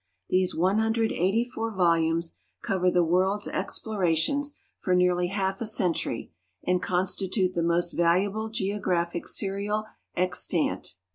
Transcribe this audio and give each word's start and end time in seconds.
These 0.29 0.55
184 0.55 1.75
volumes 1.75 2.35
cover 2.63 2.89
the 2.89 3.03
world's 3.03 3.47
explorations 3.47 4.55
for 4.79 4.95
nearly 4.95 5.27
half 5.27 5.61
a 5.61 5.67
century 5.67 6.31
and 6.65 6.81
constitute 6.81 7.53
the 7.53 7.61
most 7.61 7.93
valuable 7.93 8.49
geographic 8.49 9.27
serial 9.27 9.85
extant. 10.15 10.95